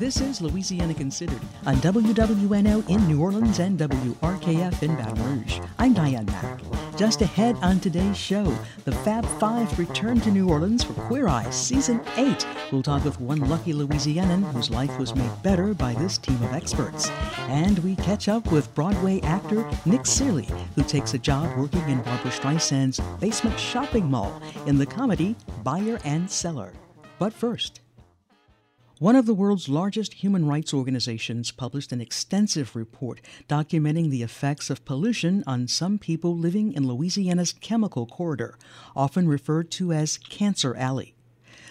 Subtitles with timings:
[0.00, 5.60] This is Louisiana Considered on WWNO in New Orleans and WRKF in Baton Rouge.
[5.78, 6.62] I'm Diane Mack.
[6.96, 8.44] Just ahead on today's show,
[8.86, 12.46] the Fab Five return to New Orleans for Queer Eye Season 8.
[12.72, 16.54] We'll talk with one lucky Louisianan whose life was made better by this team of
[16.54, 17.10] experts.
[17.50, 22.00] And we catch up with Broadway actor Nick Cearley, who takes a job working in
[22.00, 26.72] Barbra Streisand's basement shopping mall in the comedy Buyer and Cellar.
[27.18, 27.82] But first,
[29.00, 33.18] one of the world's largest human rights organizations published an extensive report
[33.48, 38.58] documenting the effects of pollution on some people living in Louisiana's chemical corridor,
[38.94, 41.14] often referred to as Cancer Alley.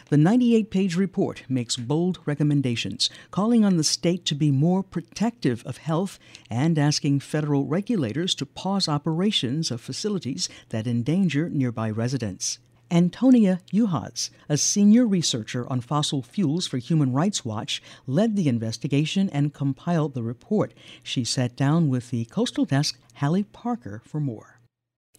[0.09, 5.63] The 98 page report makes bold recommendations, calling on the state to be more protective
[5.67, 6.17] of health
[6.49, 12.57] and asking federal regulators to pause operations of facilities that endanger nearby residents.
[12.91, 19.29] Antonia Juhasz, a senior researcher on fossil fuels for Human Rights Watch, led the investigation
[19.29, 20.73] and compiled the report.
[21.03, 24.59] She sat down with the Coastal Desk Halle Parker for more.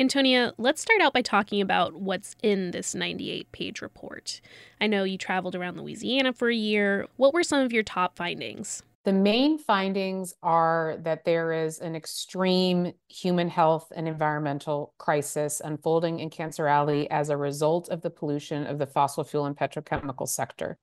[0.00, 4.40] Antonia, let's start out by talking about what's in this 98 page report.
[4.80, 7.06] I know you traveled around Louisiana for a year.
[7.16, 8.82] What were some of your top findings?
[9.04, 16.20] The main findings are that there is an extreme human health and environmental crisis unfolding
[16.20, 20.28] in Cancer Alley as a result of the pollution of the fossil fuel and petrochemical
[20.28, 20.76] sector.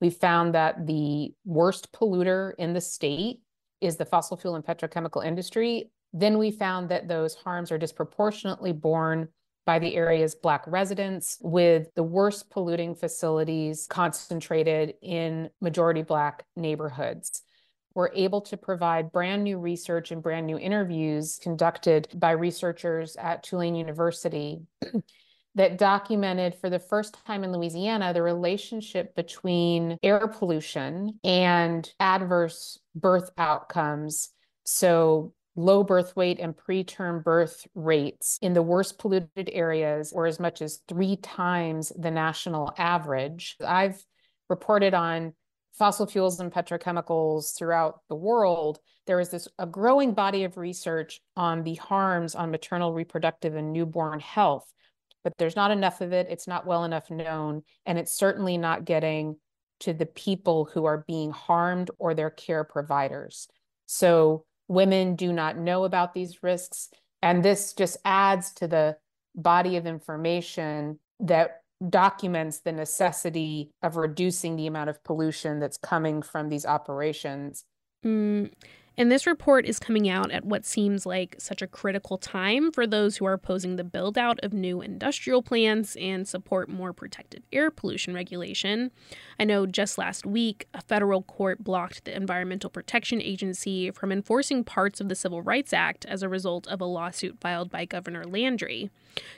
[0.00, 3.40] We found that the worst polluter in the state
[3.80, 5.92] is the fossil fuel and petrochemical industry.
[6.12, 9.28] Then we found that those harms are disproportionately borne
[9.64, 17.42] by the area's Black residents, with the worst polluting facilities concentrated in majority Black neighborhoods
[17.94, 23.42] we're able to provide brand new research and brand new interviews conducted by researchers at
[23.42, 24.60] Tulane University
[25.56, 32.78] that documented for the first time in Louisiana the relationship between air pollution and adverse
[32.94, 34.30] birth outcomes.
[34.64, 40.38] So, low birth weight and preterm birth rates in the worst polluted areas were as
[40.38, 43.56] much as three times the national average.
[43.66, 44.00] I've
[44.48, 45.34] reported on
[45.72, 51.20] fossil fuels and petrochemicals throughout the world, there is this a growing body of research
[51.36, 54.70] on the harms on maternal reproductive and newborn health.
[55.22, 58.84] But there's not enough of it, it's not well enough known, and it's certainly not
[58.84, 59.36] getting
[59.80, 63.48] to the people who are being harmed or their care providers.
[63.86, 66.90] So women do not know about these risks.
[67.22, 68.96] And this just adds to the
[69.34, 76.22] body of information that documents the necessity of reducing the amount of pollution that's coming
[76.22, 77.64] from these operations.
[78.04, 78.52] Mm.
[79.00, 82.86] And this report is coming out at what seems like such a critical time for
[82.86, 87.42] those who are opposing the build out of new industrial plants and support more protective
[87.50, 88.90] air pollution regulation.
[89.38, 94.64] I know just last week, a federal court blocked the Environmental Protection Agency from enforcing
[94.64, 98.26] parts of the Civil Rights Act as a result of a lawsuit filed by Governor
[98.26, 98.90] Landry.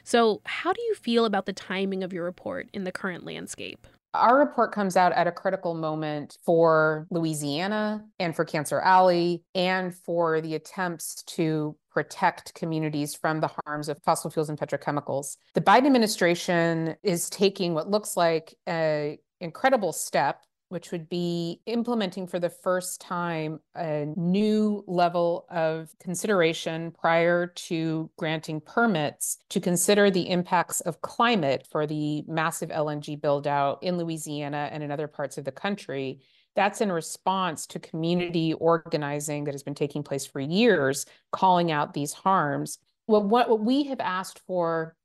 [0.02, 3.86] So, how do you feel about the timing of your report in the current landscape?
[4.14, 9.94] Our report comes out at a critical moment for Louisiana and for Cancer Alley and
[9.94, 15.36] for the attempts to protect communities from the harms of fossil fuels and petrochemicals.
[15.54, 22.26] The Biden administration is taking what looks like an incredible step which would be implementing
[22.26, 30.10] for the first time a new level of consideration prior to granting permits to consider
[30.10, 35.06] the impacts of climate for the massive LNG build out in Louisiana and in other
[35.06, 36.22] parts of the country.
[36.56, 41.92] That's in response to community organizing that has been taking place for years, calling out
[41.92, 42.78] these harms.
[43.06, 44.96] Well, what, what we have asked for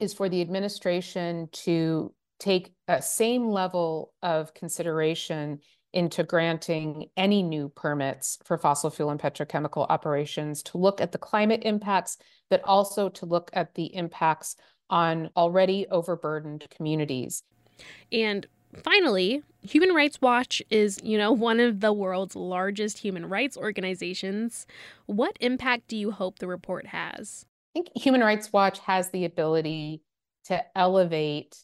[0.00, 5.60] is for the administration to take a same level of consideration
[5.92, 11.18] into granting any new permits for fossil fuel and petrochemical operations to look at the
[11.18, 12.18] climate impacts,
[12.50, 14.56] but also to look at the impacts
[14.90, 17.44] on already overburdened communities.
[18.10, 18.46] And
[18.82, 24.66] finally, Human Rights Watch is, you know, one of the world's largest human rights organizations.
[25.06, 27.46] What impact do you hope the report has?
[27.70, 30.02] I think Human Rights Watch has the ability
[30.46, 31.56] to elevate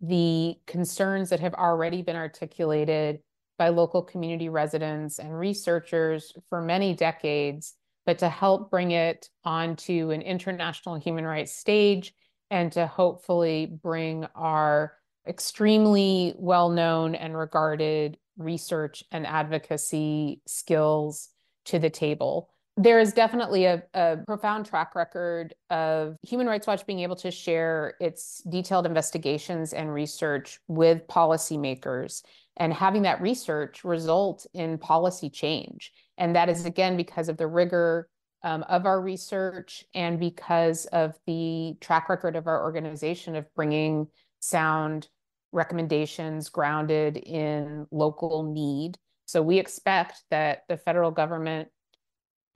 [0.00, 3.20] the concerns that have already been articulated
[3.58, 10.10] by local community residents and researchers for many decades, but to help bring it onto
[10.10, 12.12] an international human rights stage
[12.50, 14.92] and to hopefully bring our
[15.26, 21.30] extremely well known and regarded research and advocacy skills
[21.64, 22.50] to the table.
[22.78, 27.30] There is definitely a, a, profound track record of Human Rights Watch being able to
[27.30, 32.22] share its detailed investigations and research with policymakers
[32.58, 35.90] and having that research result in policy change.
[36.18, 38.10] And that is, again, because of the rigor
[38.42, 44.06] um, of our research and because of the track record of our organization of bringing
[44.40, 45.08] sound
[45.50, 48.98] recommendations grounded in local need.
[49.24, 51.68] So we expect that the federal government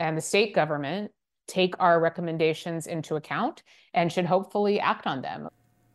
[0.00, 1.12] and the state government
[1.47, 3.62] take our recommendations into account
[3.94, 5.49] and should hopefully act on them.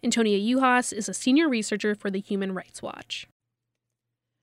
[0.03, 3.27] Antonia Juhasz is a senior researcher for the Human Rights Watch.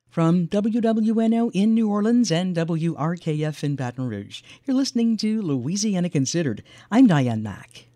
[0.09, 6.63] From WWNO in New Orleans and WRKF in Baton Rouge, you're listening to Louisiana Considered.
[6.91, 7.87] I'm Diane Mack.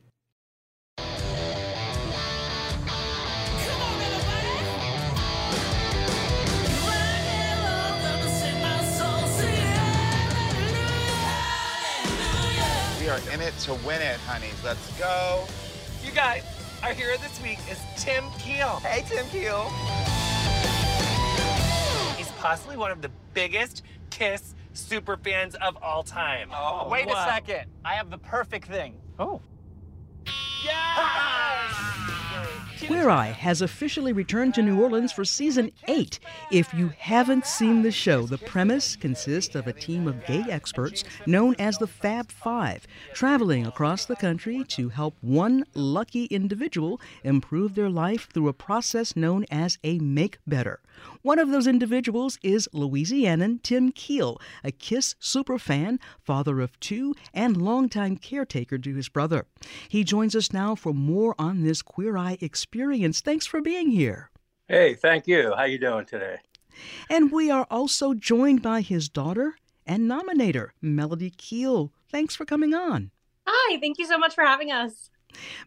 [13.37, 14.65] In it to win it, honeys.
[14.65, 15.45] Let's go.
[16.03, 16.43] You guys,
[16.83, 18.77] our hero this week is Tim Keel.
[18.77, 19.65] Hey, Tim Keel.
[22.17, 26.49] He's possibly one of the biggest Kiss super fans of all time.
[26.55, 27.67] Oh, wait a second.
[27.85, 28.95] I have the perfect thing.
[29.19, 29.43] Oh.
[30.65, 31.36] Yeah!
[32.85, 36.21] Queer Eye has officially returned to New Orleans for season 8.
[36.53, 41.03] If you haven't seen the show, the premise consists of a team of gay experts
[41.27, 47.75] known as the Fab Five traveling across the country to help one lucky individual improve
[47.75, 50.81] their life through a process known as a Make Better.
[51.23, 57.57] One of those individuals is Louisianan Tim Keel, a Kiss superfan, father of two, and
[57.57, 59.47] longtime caretaker to his brother.
[59.89, 63.21] He joins us now for more on this Queer Eye experience.
[63.21, 64.31] Thanks for being here.
[64.69, 65.55] Hey, thank you.
[65.57, 66.39] How you doing today?
[67.09, 69.57] And we are also joined by his daughter
[69.87, 71.93] and nominator, Melody Keel.
[72.11, 73.11] Thanks for coming on.
[73.47, 75.11] Hi, thank you so much for having us.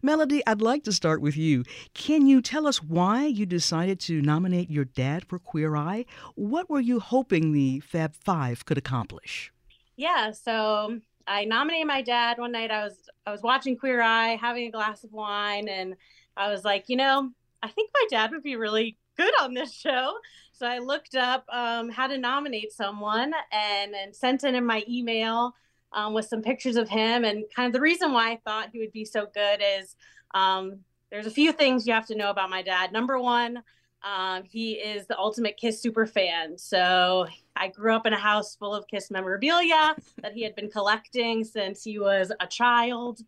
[0.01, 1.63] Melody, I'd like to start with you.
[1.93, 6.05] Can you tell us why you decided to nominate your dad for Queer Eye?
[6.35, 9.51] What were you hoping the Fab Five could accomplish?
[9.95, 12.71] Yeah, so I nominated my dad one night.
[12.71, 15.95] I was I was watching Queer Eye, having a glass of wine, and
[16.37, 19.73] I was like, you know, I think my dad would be really good on this
[19.73, 20.13] show.
[20.53, 24.83] So I looked up um, how to nominate someone and, and sent it in my
[24.89, 25.53] email
[25.93, 27.23] um, with some pictures of him.
[27.23, 29.95] And kind of the reason why I thought he would be so good is
[30.33, 30.79] um,
[31.11, 32.91] there's a few things you have to know about my dad.
[32.91, 33.63] Number one,
[34.03, 36.57] um, he is the ultimate Kiss super fan.
[36.57, 40.69] So I grew up in a house full of Kiss memorabilia that he had been
[40.69, 43.19] collecting since he was a child.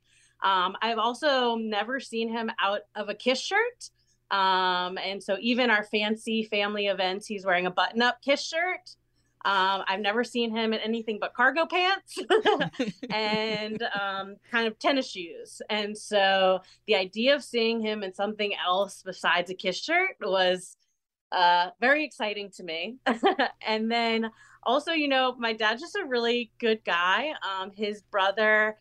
[0.43, 3.89] Um, I've also never seen him out of a Kiss shirt.
[4.31, 8.95] Um, and so even our fancy family events, he's wearing a button up Kiss shirt.
[9.43, 12.17] Um, I've never seen him in anything but cargo pants
[13.09, 15.61] and um, kind of tennis shoes.
[15.69, 20.77] And so the idea of seeing him in something else besides a Kiss shirt was
[21.31, 22.97] uh, very exciting to me.
[23.65, 24.29] and then
[24.63, 27.33] also, you know, my dad's just a really good guy.
[27.41, 28.77] Um, his brother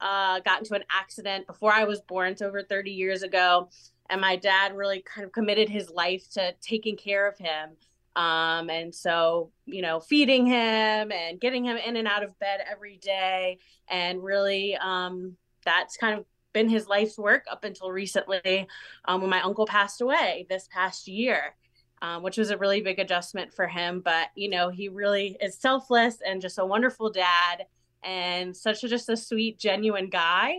[0.00, 3.70] uh, got into an accident before I was born, so over 30 years ago.
[4.10, 7.70] And my dad really kind of committed his life to taking care of him.
[8.18, 12.60] Um, and so, you know, feeding him and getting him in and out of bed
[12.68, 13.58] every day.
[13.88, 18.66] And really, um, that's kind of been his life's work up until recently
[19.04, 21.54] um, when my uncle passed away this past year.
[22.00, 24.00] Um, which was a really big adjustment for him.
[24.00, 27.66] But you know, he really is selfless and just a wonderful dad,
[28.04, 30.58] and such a just a sweet, genuine guy.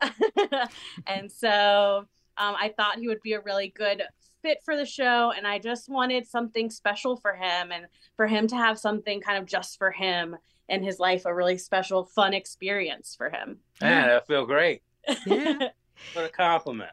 [0.00, 0.68] Um,
[1.06, 4.02] and so um, I thought he would be a really good
[4.42, 7.86] fit for the show and I just wanted something special for him and
[8.16, 10.36] for him to have something kind of just for him
[10.68, 13.58] in his life, a really special, fun experience for him.
[13.80, 14.82] Man, I feel great.
[15.26, 15.58] Yeah.
[16.14, 16.90] what a compliment.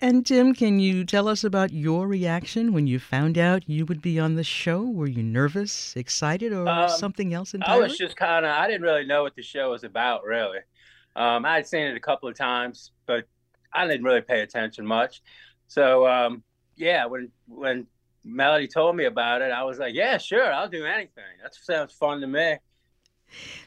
[0.00, 4.00] And Tim, can you tell us about your reaction when you found out you would
[4.00, 4.82] be on the show?
[4.82, 7.82] Were you nervous, excited, or um, something else entirely?
[7.82, 10.58] I was just kind of, I didn't really know what the show was about, really.
[11.16, 13.24] Um, I had seen it a couple of times, but
[13.72, 15.22] I didn't really pay attention much.
[15.66, 16.42] So um,
[16.76, 17.86] yeah, when when
[18.24, 21.24] Melody told me about it, I was like, yeah, sure, I'll do anything.
[21.42, 22.56] That sounds fun to me.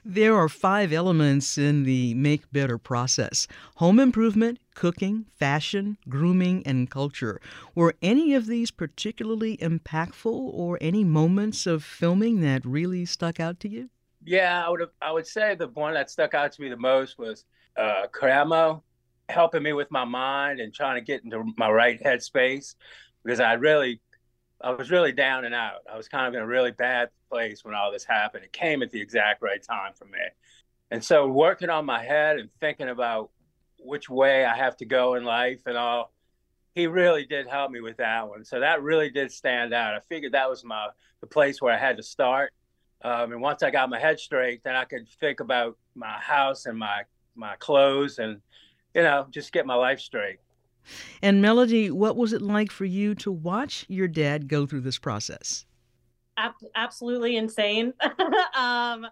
[0.03, 6.89] There are five elements in the Make Better process home improvement, cooking, fashion, grooming, and
[6.89, 7.39] culture.
[7.75, 13.59] Were any of these particularly impactful or any moments of filming that really stuck out
[13.61, 13.89] to you?
[14.25, 17.17] Yeah, I would I would say the one that stuck out to me the most
[17.17, 17.45] was
[17.77, 18.81] uh, Karamo
[19.31, 22.75] helping me with my mind and trying to get into my right headspace
[23.23, 24.01] because I really,
[24.61, 25.81] I was really down and out.
[25.91, 28.43] I was kind of in a really bad place when all this happened.
[28.43, 30.19] It came at the exact right time for me.
[30.91, 33.31] And so working on my head and thinking about
[33.79, 36.11] which way I have to go in life and all,
[36.75, 38.45] he really did help me with that one.
[38.45, 39.93] So that really did stand out.
[39.93, 40.87] I figured that was my
[41.21, 42.51] the place where I had to start.
[43.03, 46.65] Um, and once I got my head straight, then I could think about my house
[46.65, 47.03] and my
[47.35, 48.41] my clothes and
[48.93, 50.37] you know just get my life straight.
[51.21, 54.97] And Melody, what was it like for you to watch your dad go through this
[54.97, 55.65] process?
[56.75, 57.93] absolutely insane.
[58.55, 59.05] um,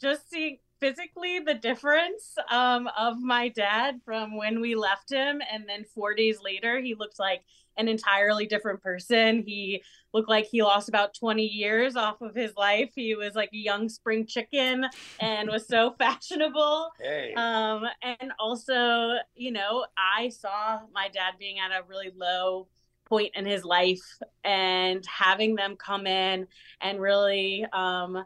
[0.00, 5.64] just seeing physically the difference um, of my dad from when we left him and
[5.68, 7.42] then four days later he looked like
[7.76, 9.42] an entirely different person.
[9.46, 12.90] He looked like he lost about 20 years off of his life.
[12.94, 14.86] He was like a young spring chicken
[15.20, 16.90] and was so fashionable.
[17.00, 17.34] Hey.
[17.34, 22.68] um, and also you know i saw my dad being at a really low
[23.04, 26.46] point in his life and having them come in
[26.80, 28.24] and really um,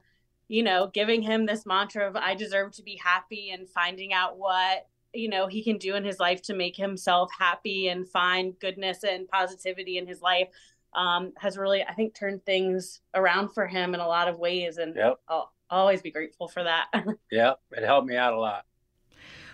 [0.48, 4.38] you know, giving him this mantra of I deserve to be happy and finding out
[4.38, 4.86] what,
[5.16, 9.04] you know, he can do in his life to make himself happy and find goodness
[9.04, 10.48] and positivity in his life
[10.94, 14.78] um, has really, I think, turned things around for him in a lot of ways.
[14.78, 15.20] And yep.
[15.28, 16.86] I'll always be grateful for that.
[17.30, 18.64] yeah, it helped me out a lot.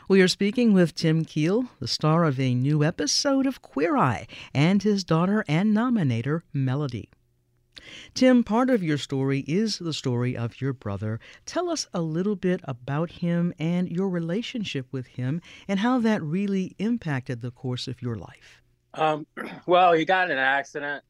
[0.09, 4.27] We are speaking with Tim Keel, the star of a new episode of Queer Eye,
[4.53, 7.09] and his daughter and nominator, Melody.
[8.15, 11.21] Tim, part of your story is the story of your brother.
[11.47, 16.23] Tell us a little bit about him and your relationship with him and how that
[16.23, 18.63] really impacted the course of your life.
[18.95, 19.27] Um,
[19.67, 21.05] well, he got in an accident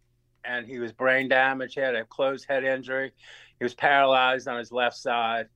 [0.44, 1.74] and he was brain damaged.
[1.74, 3.12] He had a closed head injury.
[3.58, 5.46] He was paralyzed on his left side.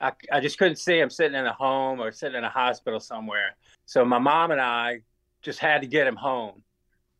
[0.00, 3.00] I, I just couldn't see him sitting in a home or sitting in a hospital
[3.00, 3.56] somewhere.
[3.86, 5.00] So my mom and I
[5.42, 6.62] just had to get him home.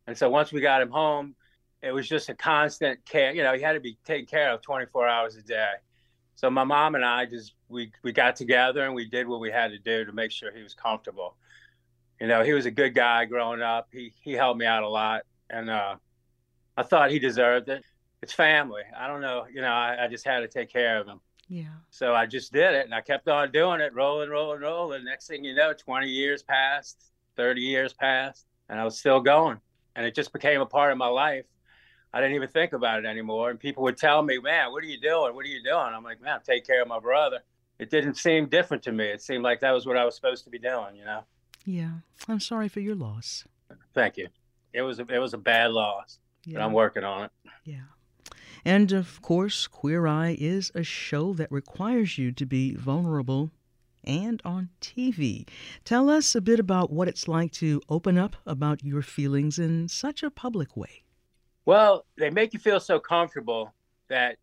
[0.07, 1.35] And so once we got him home,
[1.83, 3.35] it was just a constant care.
[3.35, 5.73] You know, he had to be taken care of 24 hours a day.
[6.35, 9.51] So my mom and I just we we got together and we did what we
[9.51, 11.35] had to do to make sure he was comfortable.
[12.19, 13.89] You know, he was a good guy growing up.
[13.91, 15.95] He he helped me out a lot, and uh,
[16.77, 17.83] I thought he deserved it.
[18.21, 18.83] It's family.
[18.97, 19.45] I don't know.
[19.53, 21.19] You know, I, I just had to take care of him.
[21.49, 21.65] Yeah.
[21.89, 25.03] So I just did it, and I kept on doing it, rolling, rolling, rolling.
[25.03, 29.59] Next thing you know, 20 years passed, 30 years passed, and I was still going,
[29.95, 31.45] and it just became a part of my life
[32.13, 33.49] I didn't even think about it anymore.
[33.49, 35.35] And people would tell me, man, what are you doing?
[35.35, 35.93] What are you doing?
[35.93, 37.39] I'm like, man, take care of my brother.
[37.79, 39.05] It didn't seem different to me.
[39.05, 41.23] It seemed like that was what I was supposed to be doing, you know?
[41.65, 41.91] Yeah.
[42.27, 43.45] I'm sorry for your loss.
[43.93, 44.27] Thank you.
[44.73, 46.57] It was a, it was a bad loss, yeah.
[46.57, 47.31] but I'm working on it.
[47.63, 47.81] Yeah.
[48.65, 53.51] And of course, Queer Eye is a show that requires you to be vulnerable
[54.03, 55.47] and on TV.
[55.83, 59.87] Tell us a bit about what it's like to open up about your feelings in
[59.87, 61.02] such a public way.
[61.65, 63.73] Well, they make you feel so comfortable
[64.09, 64.37] that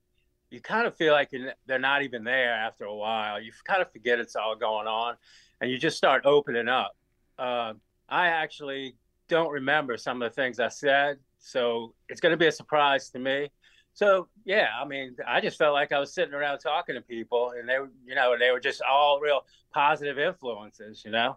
[0.51, 1.31] you kind of feel like
[1.67, 3.41] they're not even there after a while.
[3.41, 5.17] You kind of forget it's all going on,
[5.61, 6.97] and you just start opening up.
[7.39, 7.75] Uh,
[8.09, 8.97] I actually
[9.29, 13.11] don't remember some of the things I said, so it's going to be a surprise
[13.11, 13.51] to me.
[13.93, 17.53] So yeah, I mean, I just felt like I was sitting around talking to people,
[17.59, 21.37] and they, you know, they were just all real positive influences, you know.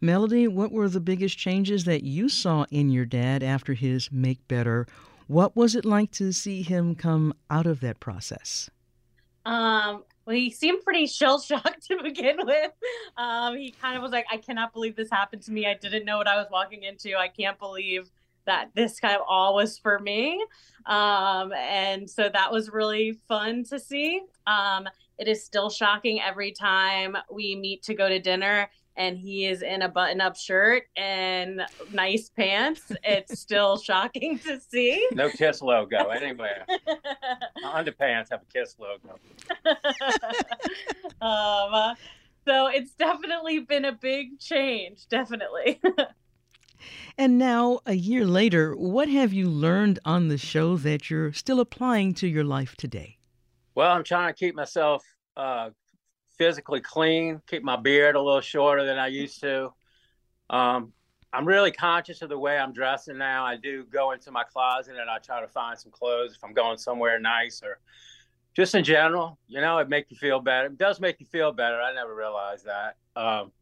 [0.00, 4.46] Melody, what were the biggest changes that you saw in your dad after his Make
[4.48, 4.86] Better
[5.30, 8.68] what was it like to see him come out of that process?
[9.46, 12.72] Um, well, he seemed pretty shell shocked to begin with.
[13.16, 15.66] Um, he kind of was like, I cannot believe this happened to me.
[15.66, 17.16] I didn't know what I was walking into.
[17.16, 18.10] I can't believe
[18.46, 20.44] that this kind of all was for me.
[20.86, 24.22] Um, and so that was really fun to see.
[24.48, 28.68] Um, it is still shocking every time we meet to go to dinner
[29.00, 34.60] and he is in a button up shirt and nice pants, it's still shocking to
[34.60, 35.08] see.
[35.12, 36.66] No Kiss logo anywhere.
[37.64, 39.18] underpants have a Kiss logo.
[41.22, 41.96] um,
[42.46, 45.80] so it's definitely been a big change, definitely.
[47.16, 51.60] and now, a year later, what have you learned on the show that you're still
[51.60, 53.16] applying to your life today?
[53.74, 55.02] Well, I'm trying to keep myself
[55.38, 55.70] uh,
[56.40, 59.74] physically clean, keep my beard a little shorter than I used to.
[60.48, 60.94] Um,
[61.34, 63.44] I'm really conscious of the way I'm dressing now.
[63.44, 66.54] I do go into my closet and I try to find some clothes if I'm
[66.54, 67.78] going somewhere nice or
[68.56, 69.38] just in general.
[69.48, 70.68] You know, it makes you feel better.
[70.68, 71.78] It does make you feel better.
[71.78, 72.96] I never realized that.
[73.16, 73.52] Um,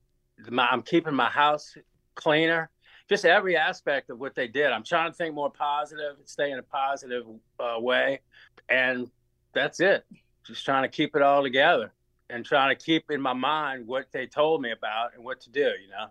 [0.49, 1.77] my, I'm keeping my house
[2.15, 2.71] cleaner.
[3.09, 4.71] Just every aspect of what they did.
[4.71, 7.25] I'm trying to think more positive, stay in a positive
[7.59, 8.21] uh, way,
[8.69, 9.11] and
[9.53, 10.05] that's it.
[10.47, 11.93] Just trying to keep it all together
[12.31, 15.51] and trying to keep in my mind what they told me about and what to
[15.51, 16.09] do, you know.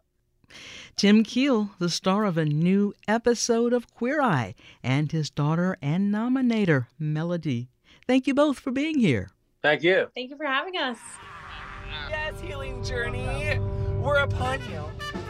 [0.95, 6.13] Tim Keel, the star of a new episode of Queer Eye, and his daughter and
[6.13, 7.69] nominator, Melody.
[8.07, 9.29] Thank you both for being here.
[9.61, 10.07] Thank you.
[10.15, 10.97] Thank you for having us.
[12.09, 13.59] Yes, healing journey.
[13.99, 15.23] We're upon you.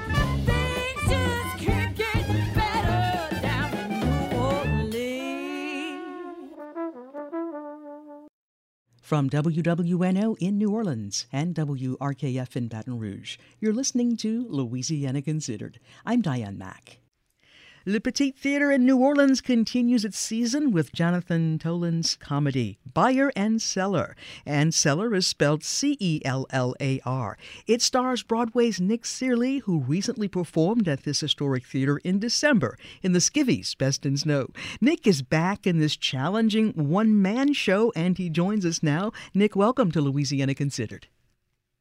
[9.07, 15.79] From WWNO in New Orleans and WRKF in Baton Rouge, you're listening to Louisiana Considered.
[16.05, 16.99] I'm Diane Mack.
[17.89, 23.61] Le Petit Theatre in New Orleans continues its season with Jonathan Tolins' comedy, Buyer and
[23.61, 24.13] Cellar.
[24.45, 27.37] And Cellar is spelled C E L L A R.
[27.65, 33.13] It stars Broadway's Nick Cearley, who recently performed at this historic theater in December in
[33.13, 34.49] the Skivvies, Best in Snow.
[34.81, 39.13] Nick is back in this challenging one man show, and he joins us now.
[39.33, 41.07] Nick, welcome to Louisiana Considered.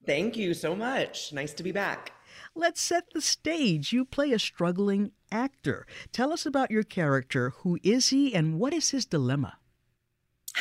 [0.04, 1.32] Thank you so much.
[1.32, 2.12] Nice to be back.
[2.58, 3.92] Let's set the stage.
[3.92, 5.86] You play a struggling actor.
[6.10, 7.50] Tell us about your character.
[7.58, 9.58] Who is he and what is his dilemma?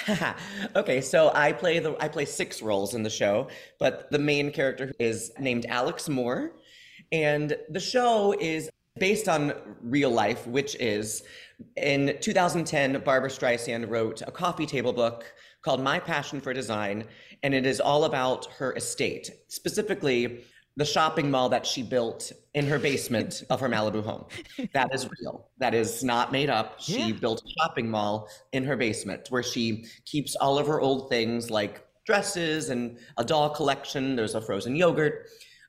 [0.75, 3.47] okay, so I play the I play six roles in the show,
[3.79, 6.51] but the main character is named Alex Moore,
[7.13, 11.23] and the show is based on real life, which is
[11.77, 17.05] in 2010 Barbra Streisand wrote a coffee table book called My Passion for Design,
[17.41, 20.43] and it is all about her estate, specifically
[20.77, 24.25] the shopping mall that she built in her basement of her Malibu home.
[24.73, 25.47] That is real.
[25.59, 26.81] That is not made up.
[26.81, 27.13] She Yeah.
[27.13, 31.49] built a shopping mall in her basement where she keeps all of her old things
[31.49, 34.15] like dresses and a doll collection.
[34.15, 35.27] There's a frozen yogurt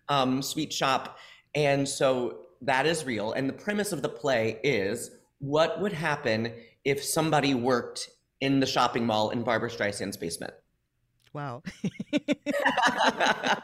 [0.08, 1.18] um, sweet shop.
[1.54, 3.32] And so that is real.
[3.32, 6.52] And the premise of the play is what would happen
[6.84, 8.08] if somebody worked
[8.40, 10.52] in the shopping mall in Barbra Streisand's basement?
[11.36, 11.62] Wow.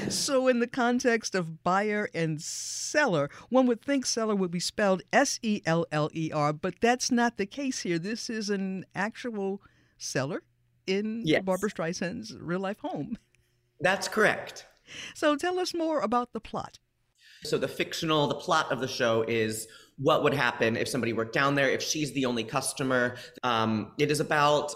[0.08, 5.02] so, in the context of buyer and seller, one would think seller would be spelled
[5.12, 8.00] S E L L E R, but that's not the case here.
[8.00, 9.62] This is an actual
[9.96, 10.42] cellar
[10.88, 11.44] in Yes.
[11.44, 13.16] Barbra Streisand's real life home.
[13.80, 14.66] That's correct.
[15.14, 16.80] So, tell us more about the plot.
[17.44, 19.68] So the fictional, the plot of the show is
[19.98, 23.16] what would happen if somebody worked down there, if she's the only customer.
[23.42, 24.72] Um, it is about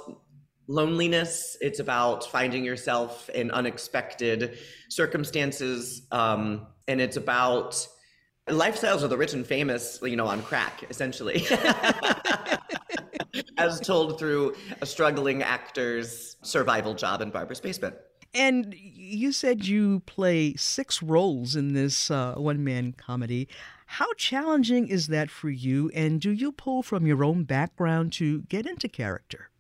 [0.69, 1.57] loneliness.
[1.61, 6.02] It's about finding yourself in unexpected circumstances.
[6.13, 7.89] Um, and it's about
[8.49, 11.45] lifestyles of the rich and famous, you know, on crack, essentially.
[13.59, 17.97] As told through a struggling actor's survival job in Barbara's basement.
[18.35, 23.49] And you said you play six roles in this uh, one man comedy.
[23.87, 25.91] How challenging is that for you?
[25.95, 29.50] And do you pull from your own background to get into character?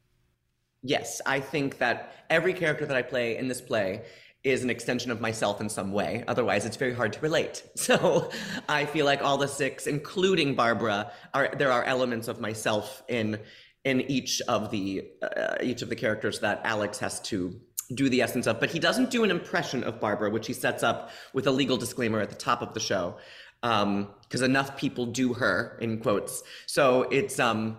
[0.82, 4.02] Yes, I think that every character that I play in this play
[4.44, 6.22] is an extension of myself in some way.
[6.28, 7.62] Otherwise, it's very hard to relate.
[7.76, 8.30] So
[8.68, 13.40] I feel like all the six, including Barbara, are there are elements of myself in
[13.84, 17.58] in each of the uh, each of the characters that Alex has to
[17.94, 18.60] do the essence of.
[18.60, 21.76] But he doesn't do an impression of Barbara, which he sets up with a legal
[21.76, 23.16] disclaimer at the top of the show,
[23.62, 26.42] because enough people do her in quotes.
[26.66, 27.78] So it's um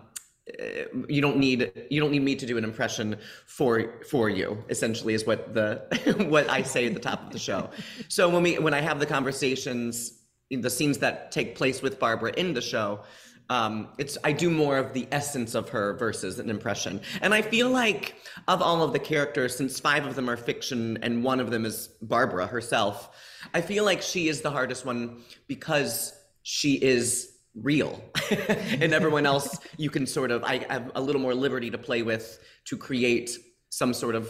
[1.08, 5.14] you don't need you don't need me to do an impression for for you essentially
[5.14, 7.70] is what the what i say at the top of the show.
[8.08, 10.18] So when we when i have the conversations
[10.50, 13.02] the scenes that take place with barbara in the show
[13.48, 17.00] um, it's i do more of the essence of her versus an impression.
[17.20, 18.16] And i feel like
[18.48, 21.64] of all of the characters since five of them are fiction and one of them
[21.64, 23.10] is barbara herself
[23.54, 29.58] i feel like she is the hardest one because she is real and everyone else
[29.76, 33.30] you can sort of i have a little more liberty to play with to create
[33.68, 34.28] some sort of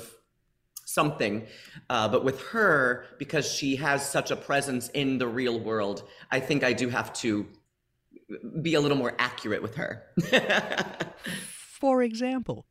[0.85, 1.47] something
[1.89, 6.41] uh, but with her because she has such a presence in the real world i
[6.41, 7.47] think i do have to
[8.63, 10.05] be a little more accurate with her
[11.81, 12.67] For example,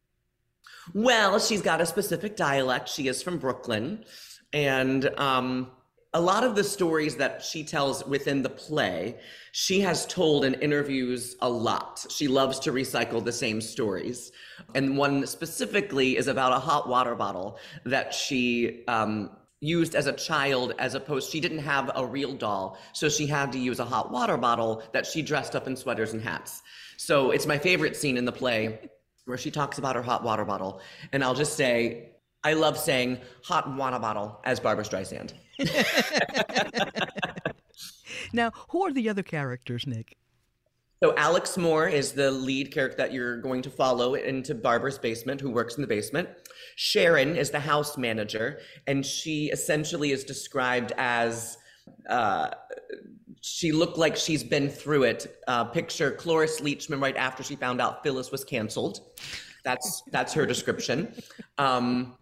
[0.93, 2.87] Well, she's got a specific dialect.
[2.89, 4.05] She is from Brooklyn.
[4.53, 5.71] And um,
[6.13, 9.15] a lot of the stories that she tells within the play,
[9.51, 12.03] she has told in interviews a lot.
[12.09, 14.31] She loves to recycle the same stories.
[14.73, 19.29] And one specifically is about a hot water bottle that she um,
[19.61, 22.79] used as a child, as opposed, she didn't have a real doll.
[22.93, 26.13] So she had to use a hot water bottle that she dressed up in sweaters
[26.13, 26.63] and hats.
[26.97, 28.89] So it's my favorite scene in the play
[29.25, 30.81] where she talks about her hot water bottle.
[31.13, 35.33] And I'll just say, I love saying hot water bottle as Barbra Streisand.
[38.33, 40.15] now who are the other characters, Nick?
[41.01, 45.39] So Alex Moore is the lead character that you're going to follow into Barbara's basement,
[45.39, 46.27] who works in the basement.
[46.75, 51.57] Sharon is the house manager, and she essentially is described as
[52.09, 52.49] uh,
[53.41, 55.39] she looked like she's been through it.
[55.47, 58.99] Uh, picture Cloris Leachman right after she found out Phyllis was canceled.
[59.63, 61.13] That's that's her description.
[61.57, 62.17] Um,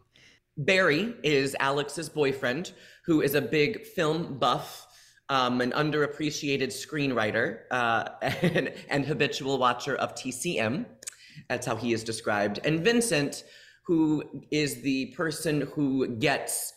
[0.57, 2.71] Barry is Alex's boyfriend,
[3.05, 4.87] who is a big film buff,
[5.29, 10.85] um, an underappreciated screenwriter, uh, and, and habitual watcher of TCM.
[11.49, 12.59] That's how he is described.
[12.63, 13.43] And Vincent,
[13.83, 16.73] who is the person who gets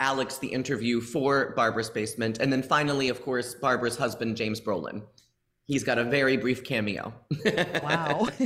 [0.00, 2.38] Alex the interview for Barbara's Basement.
[2.38, 5.02] And then finally, of course, Barbara's husband, James Brolin.
[5.66, 7.14] He's got a very brief cameo.
[7.82, 8.28] Wow.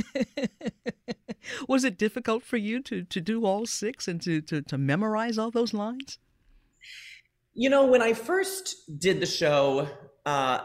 [1.67, 5.37] Was it difficult for you to, to do all six and to, to, to memorize
[5.37, 6.17] all those lines?
[7.53, 9.89] You know, when I first did the show,
[10.25, 10.59] uh,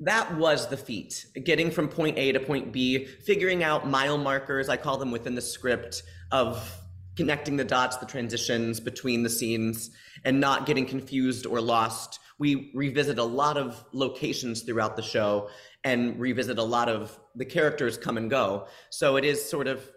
[0.00, 4.68] that was the feat getting from point A to point B, figuring out mile markers,
[4.68, 6.78] I call them within the script, of
[7.16, 9.90] connecting the dots, the transitions between the scenes,
[10.24, 12.18] and not getting confused or lost.
[12.38, 15.50] We revisit a lot of locations throughout the show
[15.84, 18.66] and revisit a lot of the characters come and go.
[18.90, 19.88] So it is sort of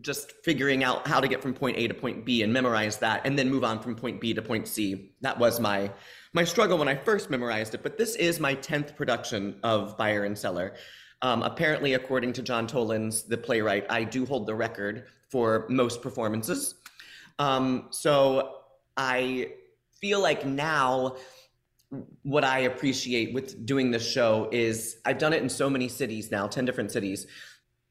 [0.00, 3.22] just figuring out how to get from point A to point B and memorize that
[3.24, 5.12] and then move on from point B to point C.
[5.22, 5.90] That was my
[6.34, 10.24] my struggle when I first memorized it, but this is my 10th production of Buyer
[10.24, 10.74] and Cellar.
[11.22, 16.02] Um, apparently, according to John Tolins, the playwright, I do hold the record for most
[16.02, 16.74] performances.
[17.38, 18.56] Um, so
[18.96, 19.52] I
[20.00, 21.16] feel like now
[22.22, 26.30] what I appreciate with doing this show is I've done it in so many cities
[26.30, 27.26] now, 10 different cities.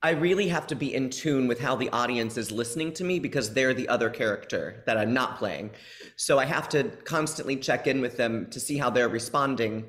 [0.04, 3.20] I really have to be in tune with how the audience is listening to me
[3.20, 5.72] because they're the other character that I'm not playing.
[6.18, 9.86] So I have to constantly check in with them to see how they're responding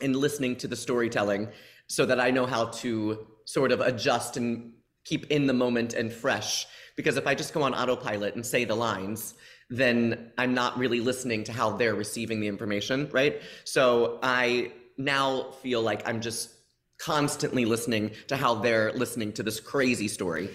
[0.00, 1.48] and listening to the storytelling
[1.88, 4.72] so that I know how to sort of adjust and
[5.04, 6.66] keep in the moment and fresh.
[6.96, 9.34] Because if I just go on autopilot and say the lines,
[9.68, 13.42] then I'm not really listening to how they're receiving the information, right?
[13.64, 16.53] So I now feel like I'm just
[16.98, 20.48] constantly listening to how they're listening to this crazy story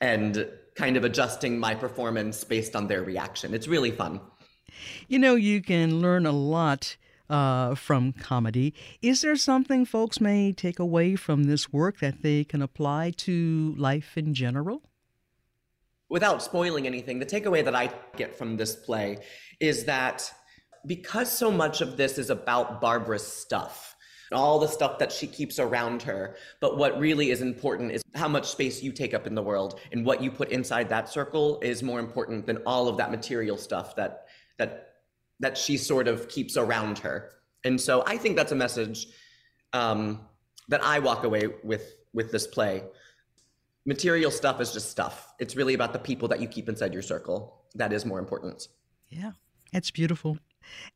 [0.00, 3.54] and kind of adjusting my performance based on their reaction.
[3.54, 4.20] It's really fun.
[5.08, 6.96] You know, you can learn a lot
[7.28, 8.74] uh, from comedy.
[9.02, 13.74] Is there something folks may take away from this work that they can apply to
[13.76, 14.82] life in general?
[16.08, 19.18] Without spoiling anything, the takeaway that I get from this play
[19.58, 20.30] is that
[20.86, 23.95] because so much of this is about Barbara's stuff,
[24.32, 26.36] all the stuff that she keeps around her.
[26.60, 29.80] But what really is important is how much space you take up in the world
[29.92, 33.56] and what you put inside that circle is more important than all of that material
[33.56, 34.26] stuff that
[34.58, 34.94] that
[35.40, 37.32] that she sort of keeps around her.
[37.64, 39.08] And so I think that's a message
[39.72, 40.20] um,
[40.68, 42.82] that I walk away with with this play.
[43.84, 45.32] Material stuff is just stuff.
[45.38, 47.62] It's really about the people that you keep inside your circle.
[47.74, 48.68] That is more important.
[49.08, 49.32] Yeah,
[49.72, 50.38] it's beautiful.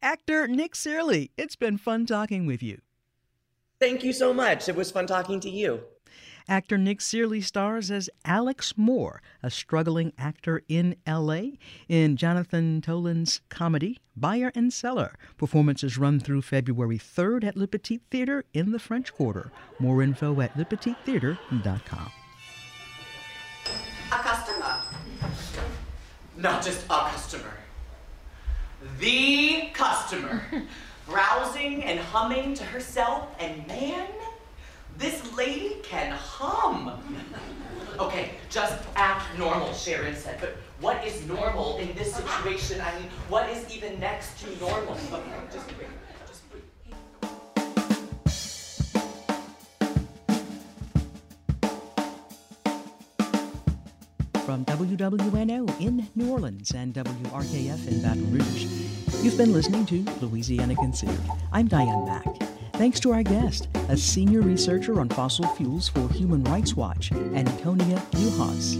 [0.02, 2.80] Actor Nick Cearley, it's been fun talking with you.
[3.80, 4.68] Thank you so much.
[4.68, 5.80] It was fun talking to you.
[6.46, 11.58] Actor Nick Cearley stars as Alex Moore, a struggling actor in L.A.
[11.88, 15.14] in Jonathan Tolins' comedy Buyer and Cellar.
[15.38, 19.50] Performances run through February 3rd at Le Petit Theater in the French Quarter.
[19.78, 22.12] More info at lepetittheater.com.
[24.12, 24.80] A customer.
[26.36, 27.52] Not just a customer.
[28.98, 30.42] The customer.
[31.06, 34.06] Browsing and humming to herself, and man,
[34.98, 37.02] this lady can hum.
[37.98, 40.38] Okay, just act normal, Sharon said.
[40.40, 42.80] But what is normal in this situation?
[42.80, 44.96] I mean, what is even next to normal?
[45.52, 45.88] Just wait.
[54.44, 58.66] From WWNO in New Orleans and WRKF in Baton Rouge,
[59.22, 61.20] you've been listening to Louisiana Considered.
[61.52, 62.24] I'm Diane Mack.
[62.74, 67.98] Thanks to our guest, a senior researcher on fossil fuels for Human Rights Watch, Antonia
[68.12, 68.78] Juhasz.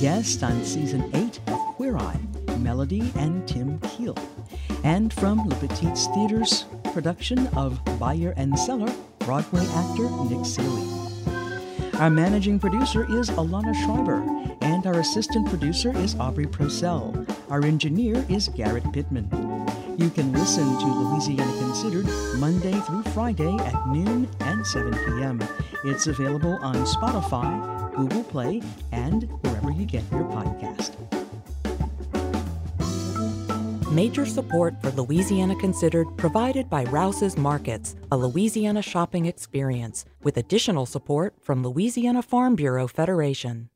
[0.00, 2.20] Guest on season 8 of Queer Eye,
[2.58, 4.16] Melody and Tim Keel.
[4.84, 11.02] And from Le Petit's Theater's production of Buyer and Cellar, Broadway actor Nick Cearley.
[11.98, 14.22] Our managing producer is Alana Schreiber,
[14.60, 17.28] and our assistant producer is Aubry Procell.
[17.50, 19.28] Our engineer is Garrett Pittman.
[20.02, 22.08] You can listen to Louisiana Considered
[22.40, 25.40] Monday through Friday at noon and 7 p.m.
[25.84, 30.96] It's available on Spotify, Google Play, and wherever you get your podcast.
[33.92, 40.84] Major support for Louisiana Considered provided by Rouse's Markets, a Louisiana shopping experience, with additional
[40.84, 43.68] support from Louisiana Farm Bureau Federation.